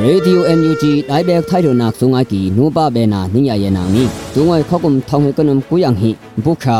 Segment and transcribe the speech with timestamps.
[0.00, 4.02] Radio NUG ဒိုင်ဘက်ထိုင်ရနာဆုငါကီနူပါဘေနာနိညာယေနာမီ
[4.34, 6.10] ဒုံဝိုင်ခောက်ကုံထောင်ဟေကနုံကူယန်ဟိ
[6.44, 6.78] ဘုခာ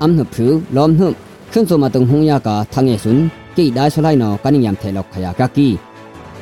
[0.00, 0.46] အမ်နဖူ
[0.76, 1.10] လောမ်နှုံ
[1.52, 3.24] ခွန်းစမတုံဟုံယာကာထငေဆွန်း
[3.56, 5.68] ကိဒိုင်ဆလိုက်နောကနိယမ်ထေလောက်ခယာကကီ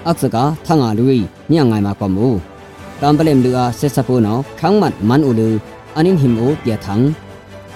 [0.07, 1.21] အက္စကာထငါလူရီ
[1.53, 2.27] ညငိုင်မာကောမူ
[3.01, 5.49] တမ်ပလမ်လူအားဆက်စပိုနောခန်းမတ်မန်ဦးလူ
[5.97, 7.09] အနင်ဟင်အိုပြေထန်း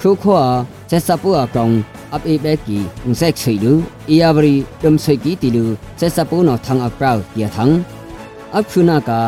[0.00, 0.42] ခုခွာ
[0.90, 1.74] ဆက်စပူအကောင်
[2.14, 3.72] အပေဘက်ကီငဆက်ချွေလူ
[4.10, 5.64] အီယာဘရီဒမ်ဆွေကီတီလူ
[5.98, 7.64] ဆက်စပူနော်သံအပရောက်တျာသံ
[8.56, 9.20] အခုနာကာ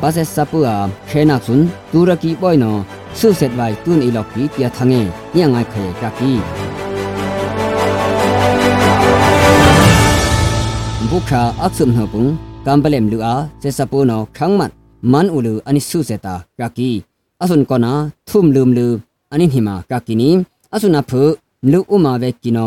[0.00, 0.72] ဘာဆက်စပူအ
[1.08, 2.80] ခဲနာဆွန်တူရကီပွိုင်နော်
[3.18, 5.06] ဆုဆက်ဝိုင်တွန်အီလော်ကီတျာသံငယ်
[5.36, 6.32] ညငိုင်ခဲကကီ
[11.10, 12.30] ဘုခါအခုမနပုန်
[12.66, 14.70] กัมเปลมลูอาเจสปูโนครั้งมัน
[15.12, 16.90] มันอุลูอันนี้สุเซตากากี
[17.40, 17.92] อสุนกอนา
[18.28, 18.86] ทุ่มลืมลื
[19.30, 20.30] อันนี้หิมากากินี
[20.72, 21.22] อสุนาพุ
[21.72, 22.58] ลูอุมาเวกิโน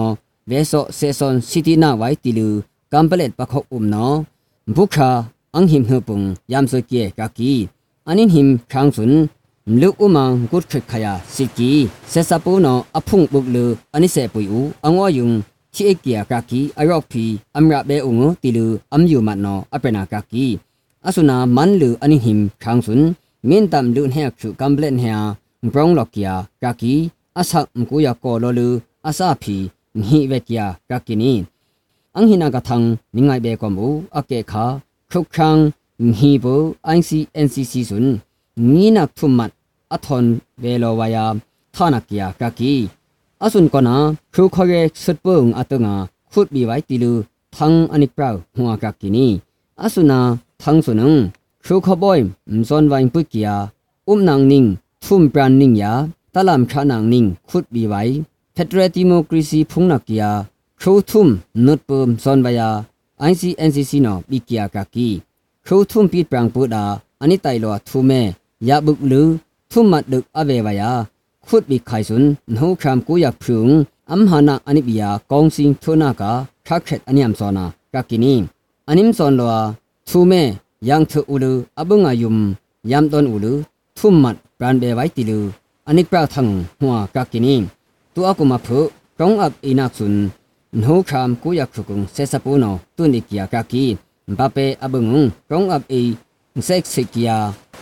[0.48, 2.50] เวโซเซซอนซิตินาไวติลู
[2.92, 3.96] กัมเปเลตปะขอุมโน
[4.76, 5.10] บุคา
[5.56, 7.54] อังหิมเฮปุงยามสเกียกากี
[8.08, 9.12] อันนี้หิมครั้งสุน
[9.82, 11.72] ลูอุมังกุดขขยาสิกี
[12.10, 14.10] เซซาปูโนอพุงบุกลืออันนี้
[15.75, 17.25] ချိအကီယာကကီအယောက်ဖီ
[17.57, 20.47] အမရဘဲဥငုတီလူအမ်ယူမနောအပနာကကီ
[21.07, 23.09] အဆုနာမန်လူအနိဟင်ခန်းစွန်း
[23.49, 25.19] မင်းတမ်လူနဲ့ခုကမ်ဘလန်ဟယာ
[25.73, 26.95] ဘရောင်းလော့ကီယာကကီ
[27.39, 28.69] အဆောက်ကိုရကောလောလူ
[29.09, 29.57] အစာဖီ
[30.01, 31.33] နိဝက်ကီယာကကီနီ
[32.15, 34.65] အင်ဟိနာကထန်းနိငိုင်ဘဲကမူအကေခါ
[35.11, 35.63] ခုခန်း
[36.13, 36.55] နိဘူ
[36.87, 38.15] အိုင်စီအန်စီစီစွန်း
[38.71, 39.53] နီနာထုမတ်
[39.95, 40.27] အထွန်
[40.63, 41.25] ဘဲလောဝါယာ
[41.75, 42.73] ထာနာကီယာကကီ
[43.45, 43.97] အဆွန်ကနာ
[44.35, 45.95] ခရုခရဲဆွတ်ပုံအတငါ
[46.33, 47.13] ခုတ်ဘီဝိုင်တီလူ
[47.55, 49.27] သံအနိပရောဟွာကကီနီ
[49.85, 50.21] အဆွနာ
[50.63, 51.13] သံဆွနုံ
[51.65, 53.57] ခရုခဘွိုင်မဇွန်ဝိုင်ပုကီယာ
[54.11, 54.71] ဥမနန်းနင်း
[55.05, 55.93] ထုမ်ပရန်နင်းယာ
[56.35, 58.15] တလမ်ခါနန်းနင်းခုတ်ဘီဝိုင်
[58.55, 60.31] ဖက်ဒရယ်ဒီမိုကရေစီဖုန်နကီယာ
[60.81, 61.33] ခရုထုမ်
[61.67, 62.69] နုတ်ပမ်ဇွန်ဝယာ
[63.31, 65.09] ICNCC နော်ဘီကီယာကကီ
[65.67, 66.85] ခရုထုမ်ပီပရန်ပူဒါ
[67.23, 68.21] အနိတိုင်လောထုမဲ
[68.69, 69.23] ရဘုကလူ
[69.71, 70.91] ထုမတ်ဒုအဘေဝယာ
[71.51, 73.65] ခုတ်ဘီခိုင်စွန်းနှိုးခမ်ကိုရက်ဖြုံ
[74.11, 76.23] အမ်ဟာနာအနိပယာကောင်းစင်ထိုနာက
[76.67, 78.35] ခက်ခက်အနိယမ်စောနာကကိနီ
[78.91, 79.57] အနိမ်စောန်လော
[80.09, 80.43] သူမဲ
[80.89, 82.35] ယန်ထူလူအဘုငါယုံ
[82.91, 83.53] ယမ်တွန်ဦးလူ
[83.97, 85.39] ထုမတ်ဘရန်ဘေဝိုက်တီလူ
[85.89, 86.43] အနိကရာထံ
[86.81, 87.55] ဟွာကကိနီ
[88.15, 88.79] တူအကုမဖု
[89.19, 90.21] ကောင်းအပ်အိနာချွန်း
[90.81, 93.85] နှိုးခမ်ကိုရက်ခုကုံဆေဆပူနောတွနိကီယာကကိ
[94.39, 96.01] ဘပေအဘုငုံကောင်းအပ်အိ
[96.67, 97.37] စက်စိကီယာ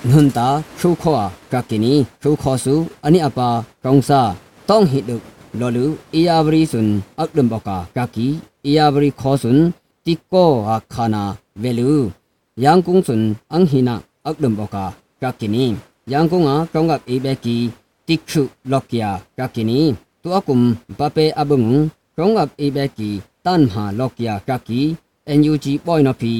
[0.06, 0.48] နွန်တာ
[0.78, 1.20] ရှုခော
[1.52, 3.48] ကကီနီရှုခောစုအနိအပါ
[3.84, 4.20] ကောင်းစာ
[4.68, 5.16] တောင်းဟိဒု
[5.60, 8.26] လောလူအီယာဘရီဆွန်အက်ဒမ်ဘကာကကီ
[8.66, 9.60] အီယာဘရီခောဆွန်
[10.04, 11.22] တိကောအခါနာ
[11.62, 11.90] ဝဲလူ
[12.62, 13.22] ယန်ကုံဆွန်
[13.52, 13.94] အန်ဟိနာ
[14.24, 14.84] အက်ဒမ်ဘကာ
[15.22, 15.64] ကကီနီ
[16.12, 17.56] ယန်ကုံငါကောင်းကပ်အေဘက်ကီ
[18.06, 19.80] တိခုလော့ကီယာကကီနီ
[20.22, 20.64] တူအကုမ်
[20.98, 21.62] ဘပေအဘုံ
[22.16, 23.08] ကောင်းကပ်အေဘက်ကီ
[23.44, 24.80] တန်ဟာလော့ကီယာကကီ
[25.38, 26.32] NUG ပွိုင်းနော်ဖီ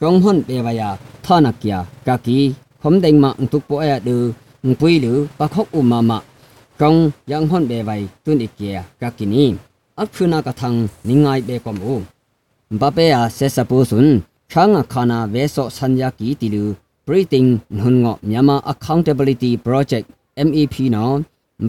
[0.00, 0.88] ကောင်းဟွန်ပေဝါယာ
[1.24, 2.38] သာနကီယာကကီ
[2.82, 4.16] หอมแดงมาทุกปอยดู
[4.80, 6.18] ปุยหรือปะคอกอุมามะ
[6.80, 6.94] กอง
[7.30, 7.90] ยังห่อนเบไว
[8.24, 9.44] ตุนอีเกียกักกินี
[9.98, 10.74] อัพคืนากระทัง
[11.08, 11.94] นิงไงเบกอมอู
[12.80, 14.06] บาเปียเซสปูสุน
[14.50, 16.64] ช้างคานาเวสสัญญากีติลู
[17.06, 17.44] บริติง
[17.78, 20.06] นุนงอมยามา accountability project
[20.46, 21.06] MEP นอ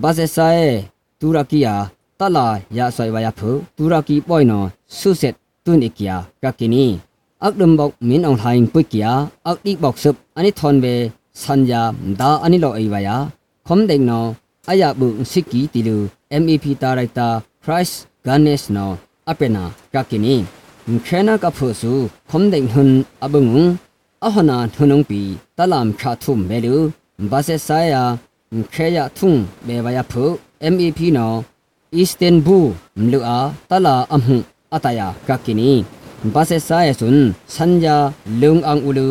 [0.02, 0.59] บาเซซาย
[1.19, 1.75] ตุรกียา
[2.19, 4.59] ตลายาสวยวายาพูตุรกีปอยนอ
[4.98, 5.24] สุเซ
[5.66, 6.86] ตุนอีเกียกักกินี
[7.60, 9.12] ดมบอกมินองไทยปุกยา
[9.47, 10.87] อักอีกบอกซึบอันนี้ทอนเว
[11.43, 11.82] สัญญา
[12.21, 13.16] ดาอันนี้โลไอวายา
[13.66, 14.21] คมเด็งนอ
[14.69, 15.97] อายาบุสิกีติลู
[16.43, 17.28] MEP ดาไรตา
[17.65, 17.91] คริส
[18.27, 18.87] กานเนสนอ
[19.28, 20.37] อเปนากากินี
[21.05, 21.93] แค่นักพูสู
[22.31, 22.91] คมเด็งหุน
[23.22, 23.49] อบุง
[24.25, 25.21] อหนาทุนงปี
[25.59, 26.77] ตะลามคาทุมเบลู
[27.31, 28.05] บาเซสายา
[28.71, 29.34] แค่ยาทุ่ง
[29.65, 30.25] เบวายาพู
[30.72, 31.28] MEP นอ
[31.94, 32.59] อีสเทนบู
[33.00, 33.38] มลูอา
[33.70, 34.37] ตะลาอัมหุ
[34.73, 35.73] อัตยากากินี
[36.35, 37.20] ဘာစေဆာယဆွန်
[37.55, 37.96] စัญญา
[38.43, 39.08] လုံအောင်ဥလူ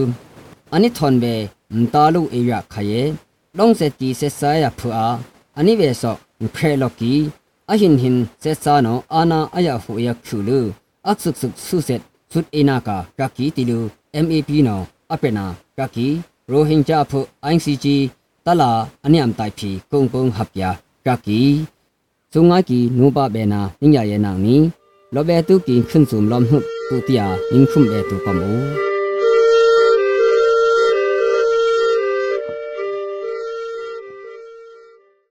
[0.73, 1.35] အနိထွန်ဘေ
[1.75, 3.01] မတာလူအေရခယေ
[3.57, 5.07] လောင်စတီစေဆာယဖူအာ
[5.59, 6.15] အနိဝေဆော
[6.55, 7.13] ဖဲလော်ကီ
[7.69, 10.59] အဟင်ဟင်စေဆာနောအာနာအယဖူယခူလူ
[11.07, 12.01] အခဆုဆုဆုဆက်
[12.31, 13.79] สุดเอนาคากากีติลู
[14.25, 14.81] MAP နော
[15.13, 15.45] အပနာ
[15.77, 16.07] ကကီ
[16.49, 17.19] ရိုဟင်ဂျာဖု
[17.53, 17.85] ICG
[18.45, 18.71] တလာ
[19.05, 20.69] အနိယမ်တိုင်ဖီကုံကုံဟပ်ယာ
[21.07, 21.41] ကကီ
[22.33, 24.55] စုံငါကီနုပဘေနာညညာယေနာနီ
[25.13, 26.57] လောဘေတုကီခွန်းစုံလမ်ဟု
[26.88, 27.26] tu tia
[27.56, 28.87] in khum e tu kam o